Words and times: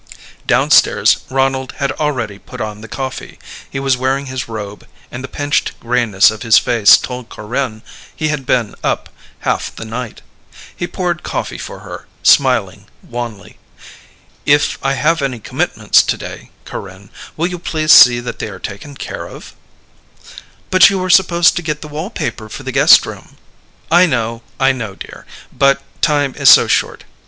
Downstairs 0.47 1.17
Ronald 1.29 1.73
had 1.73 1.91
already 1.91 2.39
put 2.39 2.59
on 2.59 2.81
the 2.81 2.87
coffee. 2.87 3.37
He 3.69 3.79
was 3.79 3.97
wearing 3.97 4.25
his 4.25 4.47
robe 4.47 4.87
and 5.11 5.23
the 5.23 5.27
pinched 5.27 5.79
greyness 5.79 6.31
of 6.31 6.41
his 6.41 6.57
face 6.57 6.97
told 6.97 7.29
Corinne 7.29 7.83
he 8.15 8.29
had 8.29 8.47
been 8.47 8.73
up 8.83 9.09
half 9.41 9.75
the 9.75 9.85
night. 9.85 10.21
He 10.75 10.87
poured 10.87 11.21
coffee 11.21 11.59
for 11.59 11.81
her, 11.81 12.07
smiling 12.23 12.87
wanly. 13.03 13.59
"If 14.43 14.79
I 14.81 14.93
have 14.93 15.21
any 15.21 15.39
commitments 15.39 16.01
today, 16.01 16.49
Corinne, 16.65 17.11
will 17.37 17.45
you 17.45 17.59
please 17.59 17.91
see 17.91 18.19
that 18.21 18.39
they 18.39 18.47
are 18.47 18.57
taken 18.57 18.95
care 18.95 19.27
of?" 19.29 19.53
"But 20.71 20.89
you 20.89 20.97
were 20.97 21.11
supposed 21.11 21.55
to 21.57 21.61
get 21.61 21.81
the 21.81 21.87
wallpaper 21.87 22.49
for 22.49 22.63
the 22.63 22.71
guest 22.71 23.05
room...." 23.05 23.37
"I 23.91 24.07
know, 24.07 24.41
I 24.59 24.71
know, 24.71 24.95
dear. 24.95 25.27
But 25.53 25.79
time 26.01 26.33
is 26.37 26.49
so 26.49 26.65
short. 26.65 27.03